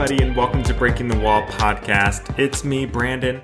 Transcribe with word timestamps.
Everybody, 0.00 0.24
and 0.26 0.34
welcome 0.34 0.62
to 0.62 0.72
Breaking 0.72 1.08
the 1.08 1.18
Wall 1.18 1.42
podcast. 1.48 2.38
It's 2.38 2.64
me, 2.64 2.86
Brandon. 2.86 3.42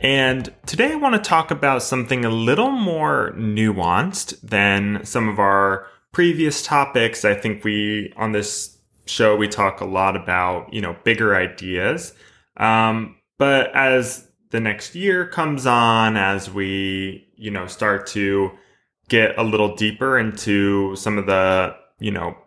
And 0.00 0.50
today 0.64 0.92
I 0.92 0.94
want 0.94 1.14
to 1.14 1.20
talk 1.20 1.50
about 1.50 1.82
something 1.82 2.24
a 2.24 2.30
little 2.30 2.70
more 2.70 3.34
nuanced 3.36 4.40
than 4.40 5.04
some 5.04 5.28
of 5.28 5.38
our 5.38 5.86
previous 6.10 6.62
topics. 6.62 7.26
I 7.26 7.34
think 7.34 7.64
we, 7.64 8.14
on 8.16 8.32
this 8.32 8.78
show, 9.04 9.36
we 9.36 9.46
talk 9.46 9.82
a 9.82 9.84
lot 9.84 10.16
about, 10.16 10.72
you 10.72 10.80
know, 10.80 10.96
bigger 11.04 11.36
ideas. 11.36 12.14
Um, 12.56 13.16
but 13.36 13.70
as 13.76 14.26
the 14.52 14.60
next 14.60 14.94
year 14.94 15.26
comes 15.26 15.66
on, 15.66 16.16
as 16.16 16.50
we, 16.50 17.28
you 17.36 17.50
know, 17.50 17.66
start 17.66 18.06
to 18.06 18.52
get 19.10 19.38
a 19.38 19.42
little 19.42 19.76
deeper 19.76 20.18
into 20.18 20.96
some 20.96 21.18
of 21.18 21.26
the, 21.26 21.76
you 21.98 22.10
know, 22.10 22.38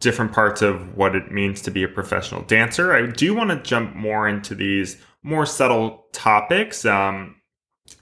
different 0.00 0.32
parts 0.32 0.62
of 0.62 0.96
what 0.96 1.14
it 1.14 1.30
means 1.30 1.62
to 1.62 1.70
be 1.70 1.82
a 1.82 1.88
professional 1.88 2.42
dancer, 2.42 2.92
I 2.92 3.06
do 3.06 3.34
want 3.34 3.50
to 3.50 3.56
jump 3.56 3.94
more 3.94 4.28
into 4.28 4.54
these 4.54 5.00
more 5.22 5.46
subtle 5.46 6.06
topics 6.12 6.84
um, 6.84 7.36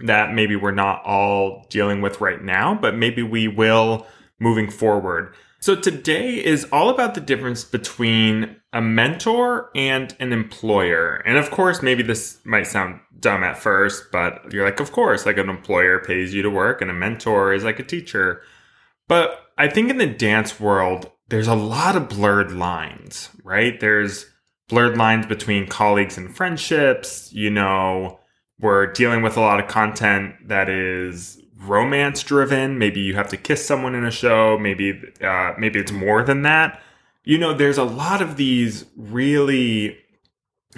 that 0.01 0.33
maybe 0.33 0.57
we're 0.57 0.71
not 0.71 1.05
all 1.05 1.67
dealing 1.69 2.01
with 2.01 2.21
right 2.21 2.43
now, 2.43 2.75
but 2.75 2.97
maybe 2.97 3.23
we 3.23 3.49
will 3.49 4.07
moving 4.39 4.71
forward. 4.71 5.35
So 5.61 5.75
today 5.75 6.45
is 6.45 6.67
all 6.71 6.89
about 6.89 7.15
the 7.15 7.21
difference 7.21 7.65
between 7.65 8.57
a 8.73 8.81
mentor 8.81 9.71
and 9.75 10.15
an 10.21 10.33
employer. 10.33 11.17
And 11.27 11.37
of 11.37 11.51
course, 11.51 11.83
maybe 11.83 12.05
this 12.05 12.39
might 12.45 12.69
sound 12.69 13.01
dumb 13.19 13.43
at 13.43 13.59
first, 13.59 14.13
but 14.13 14.53
you're 14.53 14.65
like, 14.65 14.79
of 14.79 14.93
course, 14.93 15.27
like 15.27 15.37
an 15.37 15.49
employer 15.49 15.99
pays 15.99 16.33
you 16.33 16.43
to 16.43 16.51
work 16.51 16.81
and 16.81 16.91
a 16.91 16.95
mentor 16.95 17.53
is 17.53 17.65
like 17.65 17.81
a 17.81 17.85
teacher. 17.85 18.41
But 19.09 19.47
I 19.57 19.67
think 19.67 19.91
in 19.91 19.99
the 19.99 20.07
dance 20.07 20.61
world, 20.61 21.11
there's 21.29 21.49
a 21.49 21.55
lot 21.55 21.97
of 21.97 22.09
blurred 22.09 22.53
lines, 22.53 23.31
right? 23.45 23.79
There's 23.79 24.27
blurred 24.69 24.97
lines 24.97 25.27
between 25.27 25.67
colleagues 25.67 26.17
and 26.17 26.35
friendships. 26.35 27.33
You 27.33 27.51
know, 27.51 28.21
we're 28.61 28.87
dealing 28.93 29.23
with 29.23 29.37
a 29.37 29.41
lot 29.41 29.61
of 29.61 29.69
content 29.69 30.49
that 30.49 30.69
is 30.69 31.41
romance 31.61 32.23
driven. 32.23 32.79
Maybe 32.79 33.01
you 33.01 33.15
have 33.15 33.29
to 33.29 33.37
kiss 33.37 33.65
someone 33.65 33.95
in 33.95 34.05
a 34.05 34.11
show. 34.11 34.59
Maybe 34.59 35.01
uh, 35.23 35.53
maybe 35.59 35.79
it's 35.81 35.93
more 35.93 36.23
than 36.23 36.43
that. 36.43 36.83
You 37.25 37.39
know, 37.39 37.53
there's 37.53 37.79
a 37.79 37.85
lot 37.85 38.23
of 38.23 38.37
these 38.37 38.87
really, 38.97 39.99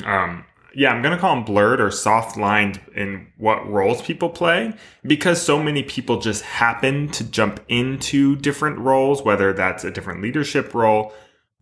um, 0.05 0.45
yeah, 0.75 0.91
I'm 0.91 1.03
gonna 1.03 1.19
call 1.19 1.35
them 1.35 1.45
blurred 1.45 1.81
or 1.81 1.91
soft 1.91 2.37
lined 2.37 2.81
in 2.95 3.27
what 3.37 3.69
roles 3.69 4.03
people 4.03 4.31
play 4.31 4.75
because 5.03 5.41
so 5.41 5.63
many 5.63 5.83
people 5.83 6.21
just 6.21 6.43
happen 6.43 7.09
to 7.11 7.25
jump 7.25 7.61
into 7.69 8.37
different 8.37 8.79
roles, 8.79 9.23
whether 9.23 9.53
that's 9.53 9.85
a 9.85 9.91
different 9.91 10.23
leadership 10.23 10.75
role 10.75 11.13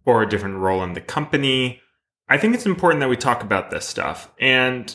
or 0.05 0.23
a 0.23 0.29
different 0.29 0.57
role 0.57 0.83
in 0.83 0.93
the 0.93 1.01
company. 1.01 1.81
I 2.29 2.39
think 2.39 2.55
it's 2.55 2.67
important 2.67 3.01
that 3.01 3.09
we 3.09 3.17
talk 3.17 3.43
about 3.43 3.71
this 3.71 3.87
stuff 3.87 4.31
and 4.39 4.95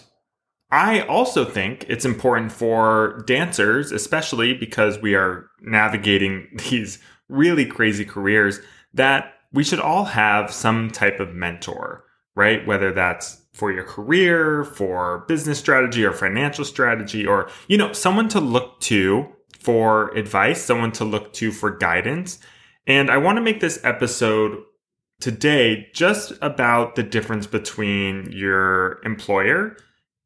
I 0.73 1.01
also 1.01 1.45
think 1.45 1.85
it's 1.87 2.03
important 2.03 2.51
for 2.51 3.23
dancers, 3.27 3.91
especially 3.91 4.55
because 4.55 4.97
we 4.97 5.13
are 5.13 5.47
navigating 5.61 6.47
these 6.69 6.97
really 7.29 7.67
crazy 7.67 8.05
careers, 8.05 8.59
that 8.91 9.35
we 9.51 9.63
should 9.63 9.79
all 9.79 10.05
have 10.05 10.51
some 10.51 10.89
type 10.89 11.19
of 11.19 11.35
mentor, 11.35 12.05
right? 12.35 12.65
Whether 12.65 12.91
that's 12.91 13.42
for 13.53 13.71
your 13.71 13.83
career, 13.83 14.63
for 14.63 15.25
business 15.27 15.59
strategy 15.59 16.03
or 16.03 16.11
financial 16.11 16.65
strategy, 16.65 17.25
or, 17.25 17.49
you 17.67 17.77
know, 17.77 17.93
someone 17.93 18.27
to 18.29 18.39
look 18.39 18.79
to 18.81 19.27
for 19.59 20.09
advice, 20.15 20.61
someone 20.61 20.91
to 20.91 21.05
look 21.05 21.31
to 21.33 21.51
for 21.51 21.71
guidance. 21.71 22.39
And 22.85 23.09
I 23.09 23.17
want 23.17 23.37
to 23.37 23.41
make 23.41 23.59
this 23.59 23.79
episode 23.83 24.63
today 25.21 25.87
just 25.93 26.33
about 26.41 26.95
the 26.95 27.03
difference 27.03 27.47
between 27.47 28.29
your 28.31 29.01
employer 29.05 29.77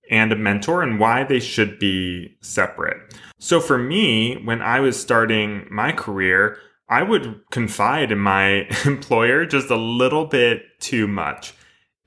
and 0.09 0.31
a 0.31 0.35
mentor 0.35 0.81
and 0.81 0.99
why 0.99 1.23
they 1.23 1.39
should 1.39 1.77
be 1.79 2.37
separate. 2.41 2.97
So 3.39 3.59
for 3.59 3.77
me, 3.77 4.41
when 4.43 4.61
I 4.61 4.79
was 4.79 4.99
starting 4.99 5.67
my 5.69 5.91
career, 5.91 6.57
I 6.89 7.03
would 7.03 7.41
confide 7.51 8.11
in 8.11 8.19
my 8.19 8.67
employer 8.85 9.45
just 9.45 9.69
a 9.69 9.75
little 9.75 10.25
bit 10.25 10.63
too 10.79 11.07
much. 11.07 11.53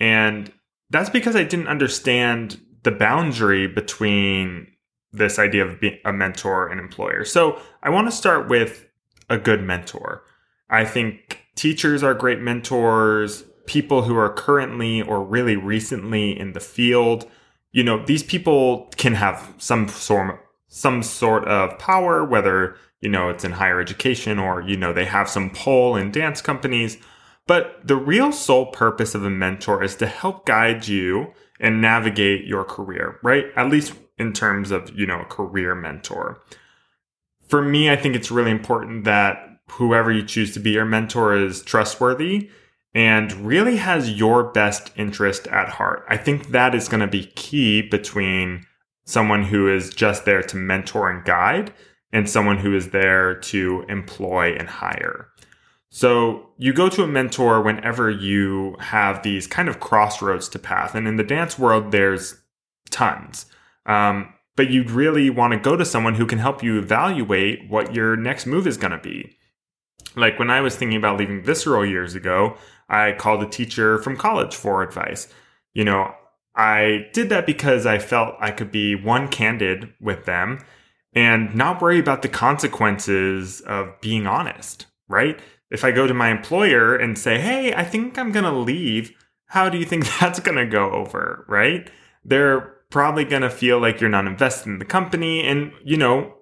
And 0.00 0.52
that's 0.90 1.10
because 1.10 1.36
I 1.36 1.44
didn't 1.44 1.68
understand 1.68 2.60
the 2.82 2.90
boundary 2.90 3.66
between 3.66 4.66
this 5.12 5.38
idea 5.38 5.66
of 5.66 5.80
being 5.80 5.98
a 6.04 6.12
mentor 6.12 6.68
and 6.68 6.80
employer. 6.80 7.24
So 7.24 7.60
I 7.82 7.90
want 7.90 8.08
to 8.08 8.12
start 8.12 8.48
with 8.48 8.86
a 9.28 9.38
good 9.38 9.62
mentor. 9.62 10.22
I 10.68 10.84
think 10.84 11.44
teachers 11.56 12.02
are 12.02 12.14
great 12.14 12.40
mentors, 12.40 13.44
people 13.66 14.02
who 14.02 14.16
are 14.16 14.32
currently 14.32 15.02
or 15.02 15.22
really 15.22 15.56
recently 15.56 16.38
in 16.38 16.52
the 16.52 16.60
field 16.60 17.28
you 17.72 17.84
know, 17.84 18.04
these 18.04 18.22
people 18.22 18.90
can 18.96 19.14
have 19.14 19.54
some 19.58 19.88
sort 19.88 20.40
some 20.68 21.02
sort 21.02 21.46
of 21.46 21.78
power, 21.78 22.24
whether 22.24 22.76
you 23.00 23.08
know 23.08 23.28
it's 23.28 23.44
in 23.44 23.52
higher 23.52 23.80
education 23.80 24.38
or 24.38 24.60
you 24.62 24.76
know 24.76 24.92
they 24.92 25.04
have 25.04 25.28
some 25.28 25.50
pull 25.50 25.96
in 25.96 26.10
dance 26.10 26.40
companies. 26.40 26.98
But 27.50 27.80
the 27.84 27.96
real 27.96 28.30
sole 28.30 28.66
purpose 28.66 29.16
of 29.16 29.24
a 29.24 29.28
mentor 29.28 29.82
is 29.82 29.96
to 29.96 30.06
help 30.06 30.46
guide 30.46 30.86
you 30.86 31.32
and 31.58 31.82
navigate 31.82 32.44
your 32.44 32.62
career, 32.62 33.18
right? 33.24 33.46
At 33.56 33.68
least 33.68 33.92
in 34.20 34.32
terms 34.32 34.70
of, 34.70 34.96
you 34.96 35.04
know, 35.04 35.22
a 35.22 35.24
career 35.24 35.74
mentor. 35.74 36.40
For 37.48 37.60
me, 37.60 37.90
I 37.90 37.96
think 37.96 38.14
it's 38.14 38.30
really 38.30 38.52
important 38.52 39.02
that 39.02 39.58
whoever 39.68 40.12
you 40.12 40.24
choose 40.24 40.54
to 40.54 40.60
be 40.60 40.70
your 40.70 40.84
mentor 40.84 41.34
is 41.34 41.60
trustworthy 41.62 42.50
and 42.94 43.32
really 43.32 43.78
has 43.78 44.12
your 44.12 44.44
best 44.52 44.92
interest 44.94 45.48
at 45.48 45.70
heart. 45.70 46.04
I 46.08 46.18
think 46.18 46.50
that 46.50 46.72
is 46.72 46.88
going 46.88 47.00
to 47.00 47.08
be 47.08 47.32
key 47.34 47.82
between 47.82 48.64
someone 49.06 49.42
who 49.42 49.68
is 49.68 49.90
just 49.90 50.24
there 50.24 50.42
to 50.44 50.56
mentor 50.56 51.10
and 51.10 51.24
guide 51.24 51.72
and 52.12 52.30
someone 52.30 52.58
who 52.58 52.76
is 52.76 52.90
there 52.90 53.34
to 53.34 53.84
employ 53.88 54.54
and 54.54 54.68
hire. 54.68 55.29
So 55.90 56.50
you 56.56 56.72
go 56.72 56.88
to 56.88 57.02
a 57.02 57.08
mentor 57.08 57.60
whenever 57.60 58.08
you 58.10 58.76
have 58.78 59.22
these 59.22 59.46
kind 59.46 59.68
of 59.68 59.80
crossroads 59.80 60.48
to 60.50 60.58
path. 60.58 60.94
And 60.94 61.08
in 61.08 61.16
the 61.16 61.24
dance 61.24 61.58
world, 61.58 61.90
there's 61.90 62.40
tons. 62.90 63.46
Um, 63.86 64.32
but 64.56 64.70
you'd 64.70 64.90
really 64.90 65.30
want 65.30 65.52
to 65.52 65.58
go 65.58 65.76
to 65.76 65.84
someone 65.84 66.14
who 66.14 66.26
can 66.26 66.38
help 66.38 66.62
you 66.62 66.78
evaluate 66.78 67.68
what 67.68 67.94
your 67.94 68.16
next 68.16 68.46
move 68.46 68.66
is 68.66 68.76
going 68.76 68.92
to 68.92 68.98
be. 68.98 69.36
Like 70.16 70.38
when 70.38 70.50
I 70.50 70.60
was 70.60 70.76
thinking 70.76 70.98
about 70.98 71.18
leaving 71.18 71.42
Visceral 71.42 71.86
years 71.86 72.14
ago, 72.14 72.56
I 72.88 73.12
called 73.12 73.42
a 73.42 73.48
teacher 73.48 73.98
from 73.98 74.16
college 74.16 74.54
for 74.54 74.82
advice. 74.82 75.28
You 75.72 75.84
know, 75.84 76.14
I 76.54 77.06
did 77.12 77.28
that 77.30 77.46
because 77.46 77.86
I 77.86 77.98
felt 77.98 78.34
I 78.40 78.50
could 78.50 78.72
be 78.72 78.94
one 78.94 79.28
candid 79.28 79.92
with 80.00 80.24
them 80.24 80.64
and 81.12 81.54
not 81.54 81.80
worry 81.80 81.98
about 81.98 82.22
the 82.22 82.28
consequences 82.28 83.60
of 83.62 84.00
being 84.00 84.26
honest, 84.26 84.86
right? 85.10 85.38
If 85.70 85.84
I 85.84 85.90
go 85.90 86.06
to 86.06 86.14
my 86.14 86.30
employer 86.30 86.96
and 86.96 87.18
say, 87.18 87.38
hey, 87.38 87.74
I 87.74 87.84
think 87.84 88.18
I'm 88.18 88.32
going 88.32 88.44
to 88.44 88.52
leave, 88.52 89.12
how 89.46 89.68
do 89.68 89.76
you 89.76 89.84
think 89.84 90.06
that's 90.20 90.40
going 90.40 90.56
to 90.56 90.66
go 90.66 90.90
over, 90.92 91.44
right? 91.48 91.90
They're 92.24 92.60
probably 92.90 93.24
going 93.24 93.42
to 93.42 93.50
feel 93.50 93.80
like 93.80 94.00
you're 94.00 94.08
not 94.10 94.26
invested 94.26 94.68
in 94.68 94.78
the 94.78 94.84
company. 94.84 95.42
And, 95.42 95.72
you 95.84 95.96
know, 95.96 96.34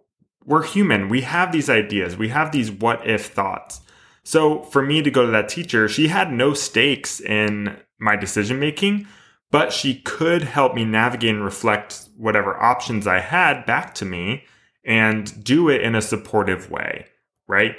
we're 0.45 0.65
human. 0.65 1.09
We 1.09 1.23
have 1.23 1.53
these 1.53 1.69
ideas, 1.69 2.17
we 2.17 2.29
have 2.29 2.53
these 2.53 2.71
what 2.71 3.07
if 3.07 3.27
thoughts. 3.27 3.81
So 4.25 4.63
for 4.65 4.83
me 4.83 5.03
to 5.03 5.11
go 5.11 5.25
to 5.25 5.33
that 5.33 5.49
teacher, 5.49 5.89
she 5.89 6.09
had 6.09 6.33
no 6.33 6.53
stakes 6.53 7.21
in 7.21 7.77
my 7.99 8.17
decision 8.17 8.59
making, 8.59 9.07
but 9.51 9.73
she 9.73 10.01
could 10.01 10.43
help 10.43 10.75
me 10.75 10.85
navigate 10.85 11.35
and 11.35 11.45
reflect 11.45 12.09
whatever 12.17 12.63
options 12.63 13.07
I 13.07 13.21
had 13.21 13.65
back 13.65 13.95
to 13.95 14.05
me 14.05 14.45
and 14.85 15.43
do 15.45 15.69
it 15.69 15.83
in 15.83 15.95
a 15.95 16.03
supportive 16.03 16.71
way, 16.71 17.07
right? 17.47 17.79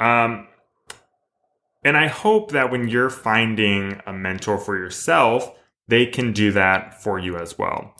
Um, 0.00 0.48
and 1.84 1.96
I 1.96 2.08
hope 2.08 2.50
that 2.52 2.70
when 2.70 2.88
you're 2.88 3.10
finding 3.10 4.00
a 4.06 4.12
mentor 4.12 4.58
for 4.58 4.76
yourself, 4.76 5.50
they 5.88 6.06
can 6.06 6.32
do 6.32 6.52
that 6.52 7.02
for 7.02 7.18
you 7.18 7.36
as 7.36 7.58
well. 7.58 7.94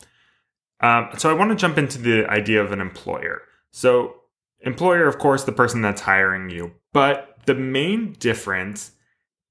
Um, 0.81 1.09
so 1.17 1.29
I 1.29 1.33
want 1.33 1.51
to 1.51 1.55
jump 1.55 1.77
into 1.77 1.97
the 1.99 2.29
idea 2.29 2.61
of 2.63 2.71
an 2.71 2.81
employer. 2.81 3.41
So, 3.71 4.15
employer, 4.61 5.07
of 5.07 5.19
course, 5.19 5.43
the 5.43 5.51
person 5.51 5.81
that's 5.81 6.01
hiring 6.01 6.49
you, 6.49 6.73
but 6.93 7.37
the 7.45 7.55
main 7.55 8.13
difference 8.13 8.91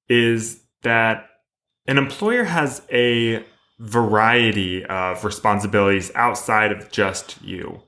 is 0.09 0.63
that 0.83 1.29
an 1.87 1.99
employer 1.99 2.45
has 2.45 2.83
a 2.93 3.45
variety 3.79 4.85
of 4.85 5.25
responsibilities 5.25 6.11
outside 6.15 6.73
of 6.73 6.91
just 6.91 7.41
you. 7.43 7.81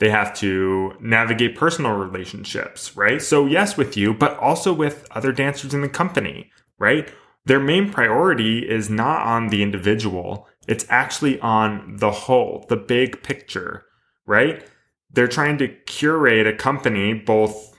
They 0.00 0.10
have 0.10 0.34
to 0.36 0.94
navigate 0.98 1.56
personal 1.56 1.92
relationships, 1.92 2.96
right? 2.96 3.20
So, 3.20 3.46
yes, 3.46 3.76
with 3.76 3.98
you, 3.98 4.14
but 4.14 4.36
also 4.38 4.72
with 4.72 5.06
other 5.10 5.30
dancers 5.30 5.74
in 5.74 5.82
the 5.82 5.90
company, 5.90 6.50
right? 6.78 7.12
Their 7.44 7.60
main 7.60 7.92
priority 7.92 8.68
is 8.68 8.88
not 8.88 9.26
on 9.26 9.48
the 9.48 9.62
individual, 9.62 10.48
it's 10.66 10.86
actually 10.88 11.38
on 11.40 11.96
the 11.96 12.10
whole, 12.10 12.64
the 12.68 12.76
big 12.76 13.22
picture, 13.22 13.84
right? 14.26 14.66
They're 15.12 15.28
trying 15.28 15.58
to 15.58 15.68
curate 15.68 16.46
a 16.46 16.54
company 16.54 17.12
both 17.12 17.78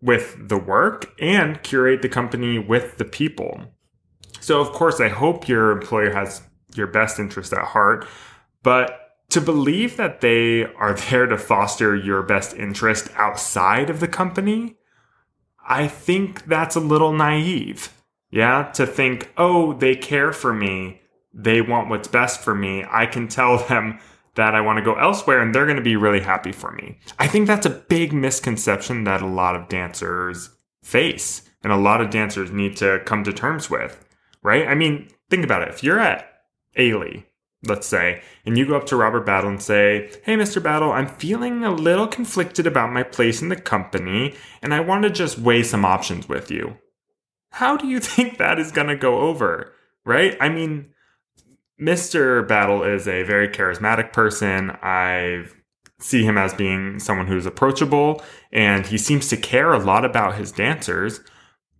with 0.00 0.48
the 0.48 0.58
work 0.58 1.12
and 1.20 1.62
curate 1.62 2.00
the 2.00 2.08
company 2.08 2.58
with 2.58 2.96
the 2.96 3.04
people. 3.04 3.60
So, 4.40 4.60
of 4.60 4.72
course, 4.72 5.00
I 5.00 5.08
hope 5.08 5.48
your 5.48 5.70
employer 5.72 6.12
has 6.14 6.42
your 6.74 6.86
best 6.86 7.18
interest 7.18 7.52
at 7.52 7.64
heart, 7.64 8.06
but 8.62 9.07
to 9.30 9.40
believe 9.40 9.96
that 9.96 10.20
they 10.20 10.64
are 10.64 10.94
there 11.10 11.26
to 11.26 11.38
foster 11.38 11.94
your 11.94 12.22
best 12.22 12.54
interest 12.56 13.08
outside 13.14 13.90
of 13.90 14.00
the 14.00 14.08
company, 14.08 14.76
I 15.68 15.86
think 15.86 16.46
that's 16.46 16.76
a 16.76 16.80
little 16.80 17.12
naive. 17.12 17.92
Yeah, 18.30 18.70
to 18.74 18.86
think, 18.86 19.32
oh, 19.38 19.72
they 19.72 19.94
care 19.96 20.32
for 20.32 20.52
me, 20.52 21.00
they 21.32 21.62
want 21.62 21.88
what's 21.88 22.08
best 22.08 22.40
for 22.40 22.54
me. 22.54 22.84
I 22.90 23.06
can 23.06 23.28
tell 23.28 23.58
them 23.68 23.98
that 24.34 24.54
I 24.54 24.60
want 24.60 24.78
to 24.78 24.84
go 24.84 24.94
elsewhere 24.94 25.40
and 25.40 25.54
they're 25.54 25.66
going 25.66 25.76
to 25.76 25.82
be 25.82 25.96
really 25.96 26.20
happy 26.20 26.52
for 26.52 26.70
me. 26.72 26.98
I 27.18 27.26
think 27.26 27.46
that's 27.46 27.66
a 27.66 27.70
big 27.70 28.12
misconception 28.12 29.04
that 29.04 29.20
a 29.20 29.26
lot 29.26 29.56
of 29.56 29.68
dancers 29.68 30.50
face 30.82 31.42
and 31.62 31.72
a 31.72 31.76
lot 31.76 32.00
of 32.00 32.10
dancers 32.10 32.52
need 32.52 32.76
to 32.76 33.00
come 33.04 33.24
to 33.24 33.32
terms 33.32 33.68
with, 33.68 34.04
right? 34.42 34.68
I 34.68 34.74
mean, 34.74 35.08
think 35.28 35.44
about 35.44 35.62
it. 35.62 35.68
If 35.68 35.82
you're 35.82 35.98
at 35.98 36.30
Ailey, 36.76 37.24
let's 37.64 37.86
say, 37.86 38.22
and 38.46 38.56
you 38.56 38.66
go 38.66 38.76
up 38.76 38.86
to 38.86 38.96
Robert 38.96 39.26
Battle 39.26 39.50
and 39.50 39.62
say, 39.62 40.10
Hey, 40.22 40.36
Mr. 40.36 40.62
Battle, 40.62 40.92
I'm 40.92 41.08
feeling 41.08 41.64
a 41.64 41.70
little 41.70 42.06
conflicted 42.06 42.66
about 42.66 42.92
my 42.92 43.02
place 43.02 43.42
in 43.42 43.48
the 43.48 43.56
company 43.56 44.34
and 44.62 44.72
I 44.72 44.80
want 44.80 45.02
to 45.04 45.10
just 45.10 45.38
weigh 45.38 45.62
some 45.62 45.84
options 45.84 46.28
with 46.28 46.50
you. 46.50 46.76
How 47.52 47.76
do 47.76 47.86
you 47.86 48.00
think 48.00 48.38
that 48.38 48.58
is 48.58 48.72
going 48.72 48.88
to 48.88 48.96
go 48.96 49.20
over, 49.20 49.72
right? 50.04 50.36
I 50.40 50.48
mean, 50.48 50.92
Mr. 51.80 52.46
Battle 52.46 52.82
is 52.82 53.06
a 53.06 53.22
very 53.22 53.48
charismatic 53.48 54.12
person. 54.12 54.70
I 54.82 55.44
see 56.00 56.24
him 56.24 56.38
as 56.38 56.54
being 56.54 56.98
someone 57.00 57.26
who's 57.26 57.46
approachable 57.46 58.22
and 58.52 58.86
he 58.86 58.98
seems 58.98 59.28
to 59.28 59.36
care 59.36 59.72
a 59.72 59.78
lot 59.78 60.04
about 60.04 60.36
his 60.36 60.52
dancers, 60.52 61.20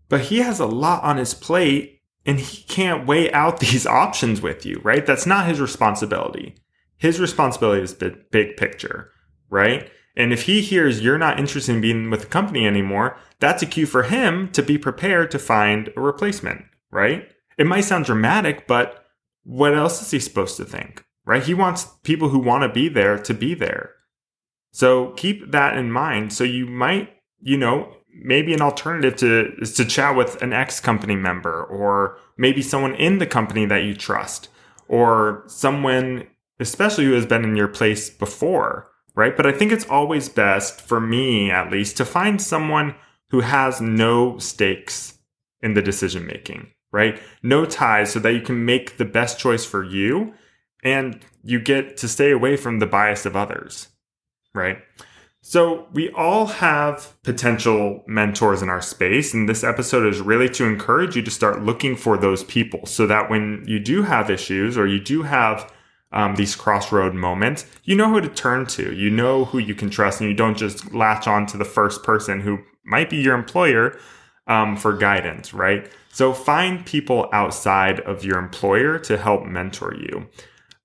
but 0.09 0.23
he 0.23 0.39
has 0.39 0.59
a 0.59 0.67
lot 0.67 1.03
on 1.05 1.19
his 1.19 1.35
plate 1.35 1.98
and 2.29 2.39
he 2.39 2.63
can't 2.65 3.07
weigh 3.07 3.33
out 3.33 3.59
these 3.61 3.87
options 3.87 4.41
with 4.41 4.65
you, 4.65 4.81
right? 4.85 5.05
That's 5.05 5.27
not 5.27 5.49
his 5.49 5.61
responsibility. 5.61 6.55
His 6.99 7.19
responsibility 7.19 7.83
is 7.83 7.95
big, 7.95 8.31
big 8.31 8.57
picture, 8.57 9.11
right? 9.49 9.91
And 10.15 10.33
if 10.33 10.43
he 10.43 10.61
hears 10.61 11.01
you're 11.01 11.17
not 11.19 11.39
interested 11.39 11.75
in 11.75 11.81
being 11.81 12.11
with 12.11 12.21
the 12.21 12.27
company 12.27 12.67
anymore, 12.67 13.17
that's 13.41 13.63
a 13.63 13.67
cue 13.67 13.87
for 13.87 14.03
him 14.03 14.51
to 14.51 14.63
be 14.63 14.77
prepared 14.77 15.31
to 15.31 15.39
find 15.39 15.91
a 15.97 16.01
replacement, 16.01 16.65
right? 16.91 17.29
It 17.57 17.67
might 17.67 17.83
sound 17.83 18.05
dramatic, 18.05 18.67
but 18.67 19.07
what 19.45 19.75
else 19.75 20.03
is 20.03 20.11
he 20.11 20.19
supposed 20.19 20.57
to 20.59 20.65
think? 20.65 21.05
Right? 21.25 21.43
He 21.43 21.55
wants 21.55 21.87
people 22.03 22.31
who 22.31 22.39
want 22.39 22.63
to 22.63 22.69
be 22.69 22.89
there 22.89 23.19
to 23.19 23.35
be 23.35 23.55
there. 23.55 23.93
So 24.73 25.13
keep 25.13 25.53
that 25.53 25.77
in 25.77 25.93
mind. 25.93 26.33
So 26.33 26.43
you 26.43 26.67
might, 26.67 27.11
you 27.41 27.57
know, 27.57 27.98
maybe 28.15 28.53
an 28.53 28.63
alternative 28.63 29.17
to 29.17 29.55
is 29.59 29.75
to 29.75 29.85
chat 29.85 30.17
with 30.17 30.41
an 30.43 30.53
ex 30.53 30.81
company 30.81 31.17
member 31.17 31.65
or 31.65 32.19
maybe 32.37 32.63
someone 32.63 32.95
in 32.95 33.19
the 33.19 33.27
company 33.27 33.65
that 33.67 33.85
you 33.85 33.95
trust 33.95 34.49
or 34.89 35.45
someone 35.47 36.27
especially 36.61 37.05
who 37.05 37.13
has 37.13 37.27
been 37.27 37.45
in 37.45 37.55
your 37.55 37.69
place 37.69 38.11
before, 38.11 38.91
right? 39.15 39.37
But 39.37 39.47
I 39.47 39.53
think 39.53 39.71
it's 39.71 39.87
always 39.89 40.29
best 40.29 40.81
for 40.81 41.01
me 41.01 41.51
at 41.51 41.71
least 41.71 41.97
to 41.99 42.05
find 42.05 42.43
someone 42.43 42.97
who 43.31 43.41
has 43.41 43.81
no 43.81 44.39
stakes 44.39 45.19
in 45.61 45.75
the 45.75 45.83
decision 45.83 46.27
making 46.27 46.73
right? 46.93 47.21
No 47.43 47.65
ties 47.65 48.13
so 48.13 48.19
that 48.21 48.33
you 48.33 48.41
can 48.41 48.65
make 48.65 48.97
the 48.97 49.05
best 49.05 49.39
choice 49.39 49.65
for 49.65 49.85
you 49.85 50.35
and 50.83 51.21
you 51.43 51.61
get 51.61 51.97
to 51.99 52.09
stay 52.09 52.31
away 52.31 52.57
from 52.57 52.79
the 52.79 52.87
bias 52.87 53.27
of 53.27 53.37
others, 53.37 53.89
right? 54.55 54.79
So, 55.41 55.87
we 55.93 56.11
all 56.11 56.47
have 56.47 57.15
potential 57.23 58.03
mentors 58.07 58.61
in 58.61 58.69
our 58.69 58.83
space, 58.83 59.33
and 59.33 59.49
this 59.49 59.63
episode 59.63 60.07
is 60.07 60.21
really 60.21 60.49
to 60.51 60.65
encourage 60.65 61.15
you 61.17 61.23
to 61.23 61.31
start 61.31 61.63
looking 61.63 61.97
for 61.97 62.19
those 62.19 62.45
people 62.45 62.85
so 62.87 63.07
that 63.07 63.31
when 63.31 63.63
you 63.67 63.79
do 63.79 64.03
have 64.03 64.31
issues 64.31 64.77
or 64.77 64.87
you 64.87 65.01
do 65.01 65.23
have 65.23 65.73
um, 66.13 66.35
these 66.35 66.57
crossroad 66.57 67.15
moments, 67.15 67.67
you 67.85 67.95
know 67.95 68.09
who 68.09 68.21
to 68.21 68.29
turn 68.29 68.67
to. 68.67 68.95
You 68.95 69.11
know 69.11 69.45
who 69.45 69.59
you 69.59 69.75
can 69.75 69.91
trust, 69.91 70.21
and 70.21 70.29
you 70.29 70.35
don't 70.35 70.57
just 70.57 70.93
latch 70.93 71.27
on 71.27 71.47
to 71.47 71.57
the 71.57 71.65
first 71.65 72.03
person 72.03 72.41
who 72.41 72.59
might 72.85 73.09
be 73.09 73.19
your 73.19 73.35
employer 73.35 73.99
um, 74.49 74.77
for 74.77 74.97
guidance, 74.97 75.53
right? 75.53 75.91
So 76.11 76.33
find 76.33 76.85
people 76.85 77.29
outside 77.33 78.01
of 78.01 78.25
your 78.25 78.39
employer 78.39 78.99
to 79.01 79.19
help 79.19 79.45
mentor 79.45 79.95
you. 79.95 80.29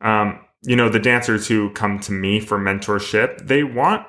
Um, 0.01 0.41
you 0.63 0.75
know, 0.75 0.89
the 0.89 0.99
dancers 0.99 1.47
who 1.47 1.71
come 1.71 1.99
to 2.01 2.11
me 2.11 2.39
for 2.39 2.57
mentorship, 2.57 3.47
they 3.47 3.63
want 3.63 4.05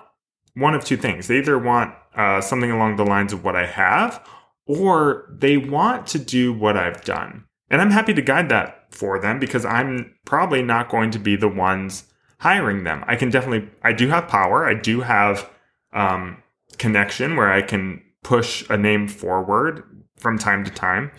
one 0.55 0.75
of 0.75 0.85
two 0.85 0.97
things. 0.97 1.27
They 1.27 1.39
either 1.39 1.59
want 1.59 1.95
uh, 2.17 2.41
something 2.41 2.71
along 2.71 2.97
the 2.97 3.05
lines 3.05 3.33
of 3.33 3.45
what 3.45 3.57
I 3.57 3.67
have, 3.67 4.27
or 4.67 5.29
they 5.31 5.57
want 5.57 6.07
to 6.09 6.19
do 6.19 6.53
what 6.53 6.77
I've 6.77 7.05
done. 7.05 7.45
And 7.71 7.81
I'm 7.81 7.91
happy 7.91 8.15
to 8.15 8.23
guide 8.23 8.49
that 8.51 8.87
for 8.91 9.19
them 9.19 9.39
because 9.39 9.65
I'm 9.65 10.15
probably 10.25 10.63
not 10.63 10.89
going 10.89 11.11
to 11.13 11.19
be 11.19 11.37
the 11.37 11.49
ones 11.49 12.05
hiring 12.39 12.85
them. 12.85 13.05
I 13.07 13.17
can 13.17 13.31
definitely, 13.31 13.69
I 13.83 13.93
do 13.93 14.09
have 14.09 14.29
power. 14.29 14.67
I 14.67 14.75
do 14.75 15.01
have 15.01 15.51
um, 15.93 16.43
connection 16.79 17.37
where 17.37 17.53
I 17.53 17.63
can 17.63 18.03
push 18.23 18.69
a 18.71 18.77
name 18.77 19.09
forward 19.09 19.83
from 20.17 20.39
time 20.39 20.65
to 20.65 20.71
time. 20.71 21.11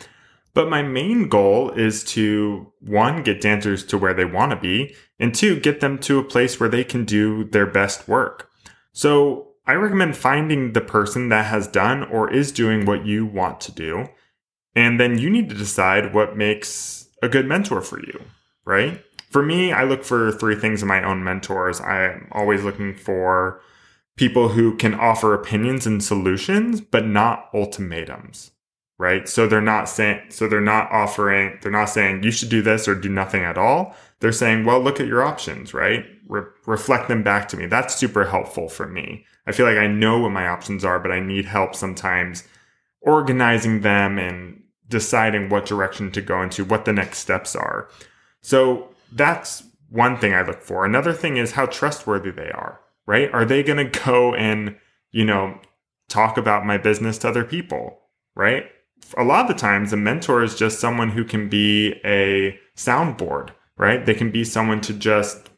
But 0.54 0.70
my 0.70 0.82
main 0.82 1.28
goal 1.28 1.72
is 1.72 2.04
to 2.06 2.72
one, 2.80 3.24
get 3.24 3.42
dancers 3.42 3.86
to 3.88 3.98
where 3.98 4.14
they 4.14 4.24
want 4.24 4.52
to 4.52 4.56
be, 4.56 4.96
and 5.20 5.36
two, 5.36 5.60
get 5.60 5.82
them 5.82 5.98
to 6.00 6.20
a 6.20 6.24
place 6.24 6.60
where 6.60 6.70
they 6.70 6.84
can 6.84 7.04
do 7.04 7.44
their 7.44 7.66
best 7.66 8.08
work. 8.08 8.50
So 8.96 9.50
I 9.68 9.74
recommend 9.74 10.16
finding 10.16 10.72
the 10.72 10.80
person 10.80 11.28
that 11.28 11.48
has 11.48 11.68
done 11.68 12.04
or 12.04 12.32
is 12.32 12.54
doing 12.54 12.86
what 12.86 13.06
you 13.06 13.26
want 13.26 13.60
to 13.62 13.74
do. 13.74 14.08
And 14.74 14.98
then 14.98 15.18
you 15.18 15.30
need 15.30 15.50
to 15.50 15.56
decide 15.56 16.14
what 16.14 16.38
makes 16.38 17.10
a 17.22 17.28
good 17.28 17.46
mentor 17.46 17.82
for 17.82 18.00
you, 18.00 18.22
right? 18.64 19.04
For 19.30 19.44
me, 19.44 19.74
I 19.74 19.84
look 19.84 20.06
for 20.06 20.32
three 20.32 20.56
things 20.56 20.82
in 20.82 20.88
my 20.88 21.04
own 21.04 21.26
mentors. 21.26 21.82
I'm 21.82 22.30
always 22.32 22.64
looking 22.64 22.96
for 22.96 23.60
people 24.16 24.50
who 24.50 24.78
can 24.78 24.94
offer 24.94 25.34
opinions 25.34 25.86
and 25.86 26.02
solutions, 26.02 26.80
but 26.80 27.06
not 27.06 27.50
ultimatums 27.54 28.52
right? 28.98 29.28
So 29.28 29.48
they're 29.48 29.62
not 29.62 29.90
saying, 29.90 30.22
so 30.30 30.48
they're 30.48 30.62
not 30.62 30.92
offering, 30.92 31.58
they're 31.62 31.72
not 31.72 31.90
saying 31.90 32.24
you 32.24 32.32
should 32.32 32.50
do 32.50 32.62
this 32.62 32.88
or 32.88 32.96
do 32.96 33.10
nothing 33.10 33.44
at 33.44 33.58
all. 33.58 33.96
They're 34.20 34.32
saying, 34.32 34.66
well, 34.66 34.80
look 34.80 35.00
at 35.00 35.08
your 35.08 35.24
options, 35.24 35.74
right? 35.74 36.06
Re- 36.28 36.44
reflect 36.66 37.08
them 37.08 37.22
back 37.22 37.48
to 37.50 37.58
me. 37.58 37.66
That's 37.66 37.96
super 37.96 38.26
helpful 38.26 38.70
for 38.70 38.88
me. 38.88 39.26
I 39.46 39.52
feel 39.52 39.66
like 39.66 39.78
I 39.78 39.88
know 39.88 40.20
what 40.20 40.32
my 40.32 40.48
options 40.48 40.86
are, 40.86 41.00
but 41.00 41.12
I 41.12 41.20
need 41.20 41.46
help 41.46 41.76
sometimes 41.76 42.44
organizing 43.02 43.82
them 43.82 44.18
and 44.18 44.64
deciding 44.88 45.50
what 45.50 45.66
direction 45.66 46.12
to 46.12 46.22
go 46.22 46.42
into, 46.42 46.64
what 46.64 46.86
the 46.86 46.94
next 46.94 47.20
steps 47.20 47.56
are. 47.56 47.90
So 48.42 48.90
that's 49.12 49.64
one 49.90 50.18
thing 50.18 50.34
I 50.34 50.42
look 50.42 50.62
for. 50.62 50.86
Another 50.86 51.14
thing 51.14 51.38
is 51.38 51.52
how 51.52 51.66
trustworthy 51.66 52.32
they 52.32 52.50
are, 52.50 52.80
right? 53.06 53.32
Are 53.34 53.46
they 53.46 53.62
going 53.62 53.90
to 53.90 54.00
go 54.00 54.34
and, 54.34 54.78
you 55.12 55.26
know, 55.26 55.60
talk 56.08 56.38
about 56.38 56.66
my 56.66 56.78
business 56.78 57.18
to 57.20 57.30
other 57.30 57.44
people, 57.44 58.00
right? 58.36 58.66
A 59.18 59.24
lot 59.24 59.50
of 59.50 59.56
the 59.56 59.60
times 59.60 59.94
a 59.94 59.98
mentor 59.98 60.44
is 60.44 60.56
just 60.56 60.80
someone 60.80 61.12
who 61.12 61.24
can 61.24 61.50
be 61.50 61.94
a 62.04 62.60
soundboard, 62.76 63.52
right? 63.78 64.06
They 64.06 64.14
can 64.14 64.32
be 64.32 64.44
someone 64.44 64.82
to 64.82 64.94
just, 64.94 65.50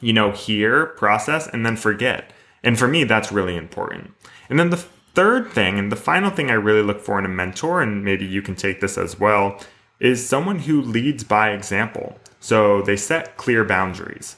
you 0.00 0.12
know, 0.12 0.30
hear, 0.32 0.86
process, 0.86 1.48
and 1.48 1.64
then 1.64 1.76
forget. 1.76 2.32
And 2.62 2.78
for 2.78 2.88
me, 2.88 3.04
that's 3.04 3.32
really 3.32 3.56
important. 3.56 4.12
And 4.48 4.58
then 4.58 4.70
the 4.70 4.76
third 4.76 5.50
thing, 5.50 5.78
and 5.78 5.90
the 5.90 5.96
final 5.96 6.30
thing 6.30 6.50
I 6.50 6.54
really 6.54 6.82
look 6.82 7.00
for 7.00 7.18
in 7.18 7.24
a 7.24 7.28
mentor, 7.28 7.80
and 7.80 8.04
maybe 8.04 8.26
you 8.26 8.42
can 8.42 8.54
take 8.54 8.80
this 8.80 8.98
as 8.98 9.18
well, 9.18 9.60
is 9.98 10.26
someone 10.26 10.58
who 10.58 10.82
leads 10.82 11.24
by 11.24 11.50
example. 11.50 12.18
So 12.40 12.82
they 12.82 12.96
set 12.96 13.36
clear 13.36 13.64
boundaries. 13.64 14.36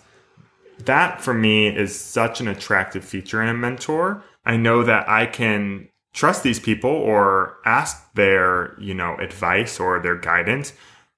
That 0.85 1.21
for 1.21 1.35
me 1.35 1.67
is 1.67 1.99
such 1.99 2.41
an 2.41 2.49
attractive 2.49 3.05
feature 3.05 3.43
in 3.43 3.49
a 3.49 3.55
mentor. 3.55 4.23
I 4.47 4.57
know 4.57 4.85
that 4.85 5.09
I 5.09 5.27
can 5.27 5.88
trust 6.13 6.43
these 6.43 6.61
people 6.61 6.91
or 6.91 7.57
ask 7.65 8.13
their, 8.15 8.79
you 8.81 8.95
know, 8.95 9.17
advice 9.17 9.79
or 9.79 10.01
their 10.01 10.17
guidance 10.17 10.73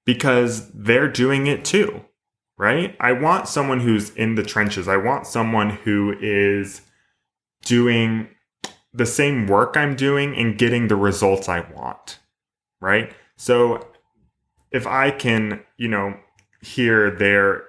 because 0.05 0.71
they're 0.73 1.09
doing 1.09 1.47
it 1.47 1.65
too, 1.65 2.05
right? 2.59 2.97
I 3.01 3.13
want 3.13 3.49
someone 3.49 3.81
who's 3.81 4.11
in 4.11 4.35
the 4.35 4.43
trenches. 4.43 4.89
I 4.89 4.97
want 4.97 5.27
someone 5.27 5.71
who 5.71 6.17
is 6.21 6.83
doing 7.65 8.29
the 8.93 9.07
same 9.07 9.47
work 9.47 9.77
I'm 9.77 9.95
doing 9.95 10.35
and 10.35 10.59
getting 10.59 10.89
the 10.89 10.97
results 10.97 11.49
I 11.49 11.61
want, 11.61 12.19
right? 12.81 13.13
So 13.37 13.87
if 14.71 14.87
I 14.87 15.11
can, 15.11 15.63
you 15.77 15.89
know, 15.89 16.17
hear 16.61 17.11
their 17.11 17.65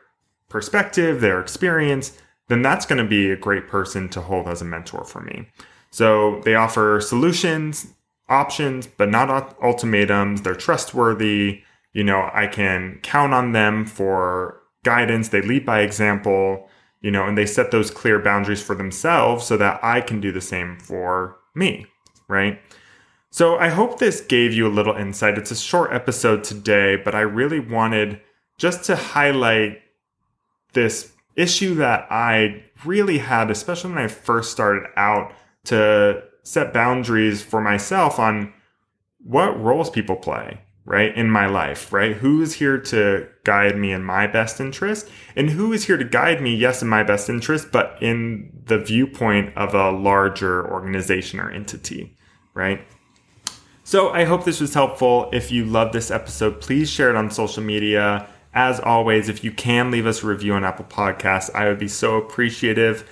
perspective, 0.49 1.21
their 1.21 1.39
experience, 1.39 2.17
then 2.47 2.61
that's 2.61 2.85
going 2.85 2.97
to 3.01 3.07
be 3.07 3.31
a 3.31 3.37
great 3.37 3.67
person 3.67 4.09
to 4.09 4.21
hold 4.21 4.47
as 4.47 4.61
a 4.61 4.65
mentor 4.65 5.05
for 5.05 5.21
me. 5.21 5.47
So 5.91 6.41
they 6.45 6.55
offer 6.55 7.01
solutions, 7.01 7.93
options, 8.29 8.87
but 8.87 9.09
not 9.09 9.57
ultimatums. 9.61 10.41
They're 10.41 10.55
trustworthy. 10.55 11.61
You 11.93 12.03
know, 12.03 12.29
I 12.33 12.47
can 12.47 12.99
count 13.03 13.33
on 13.33 13.51
them 13.51 13.85
for 13.85 14.61
guidance. 14.83 15.29
They 15.29 15.41
lead 15.41 15.65
by 15.65 15.81
example, 15.81 16.69
you 17.01 17.11
know, 17.11 17.25
and 17.25 17.37
they 17.37 17.45
set 17.45 17.71
those 17.71 17.91
clear 17.91 18.19
boundaries 18.19 18.63
for 18.63 18.75
themselves 18.75 19.45
so 19.45 19.57
that 19.57 19.83
I 19.83 20.01
can 20.01 20.21
do 20.21 20.31
the 20.31 20.41
same 20.41 20.79
for 20.79 21.37
me, 21.53 21.85
right? 22.27 22.59
So 23.29 23.57
I 23.57 23.69
hope 23.69 23.99
this 23.99 24.21
gave 24.21 24.53
you 24.53 24.67
a 24.67 24.69
little 24.69 24.95
insight. 24.95 25.37
It's 25.37 25.51
a 25.51 25.55
short 25.55 25.93
episode 25.93 26.43
today, 26.43 26.95
but 26.97 27.15
I 27.15 27.21
really 27.21 27.59
wanted 27.59 28.21
just 28.57 28.83
to 28.85 28.95
highlight 28.95 29.81
this 30.73 31.13
issue 31.35 31.75
that 31.75 32.07
I 32.09 32.63
really 32.85 33.17
had, 33.19 33.49
especially 33.49 33.91
when 33.91 34.03
I 34.03 34.07
first 34.07 34.51
started 34.51 34.83
out, 34.95 35.33
to 35.65 36.23
set 36.43 36.73
boundaries 36.73 37.41
for 37.41 37.61
myself 37.61 38.19
on 38.19 38.53
what 39.23 39.59
roles 39.59 39.89
people 39.89 40.15
play, 40.15 40.61
right, 40.85 41.15
in 41.15 41.29
my 41.29 41.45
life, 41.45 41.93
right? 41.93 42.15
Who 42.17 42.41
is 42.41 42.55
here 42.55 42.79
to 42.79 43.27
guide 43.43 43.77
me 43.77 43.91
in 43.91 44.03
my 44.03 44.25
best 44.27 44.59
interest? 44.59 45.09
And 45.35 45.51
who 45.51 45.71
is 45.73 45.85
here 45.85 45.97
to 45.97 46.03
guide 46.03 46.41
me, 46.41 46.55
yes, 46.55 46.81
in 46.81 46.87
my 46.87 47.03
best 47.03 47.29
interest, 47.29 47.71
but 47.71 47.97
in 48.01 48.51
the 48.65 48.79
viewpoint 48.79 49.55
of 49.55 49.75
a 49.75 49.91
larger 49.91 50.67
organization 50.71 51.39
or 51.39 51.51
entity, 51.51 52.17
right? 52.53 52.81
So 53.83 54.09
I 54.09 54.23
hope 54.23 54.45
this 54.45 54.61
was 54.61 54.73
helpful. 54.73 55.29
If 55.33 55.51
you 55.51 55.65
love 55.65 55.91
this 55.91 56.11
episode, 56.11 56.61
please 56.61 56.89
share 56.89 57.09
it 57.09 57.15
on 57.15 57.29
social 57.29 57.63
media. 57.63 58.27
As 58.53 58.79
always, 58.79 59.29
if 59.29 59.43
you 59.43 59.51
can 59.51 59.91
leave 59.91 60.05
us 60.05 60.23
a 60.23 60.27
review 60.27 60.53
on 60.53 60.63
Apple 60.63 60.85
Podcasts, 60.85 61.53
I 61.53 61.67
would 61.67 61.79
be 61.79 61.87
so 61.87 62.15
appreciative. 62.15 63.09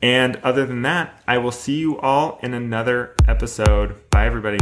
And 0.00 0.36
other 0.36 0.64
than 0.64 0.82
that, 0.82 1.20
I 1.26 1.38
will 1.38 1.52
see 1.52 1.76
you 1.76 1.98
all 1.98 2.38
in 2.42 2.54
another 2.54 3.14
episode. 3.26 4.08
Bye, 4.10 4.26
everybody. 4.26 4.58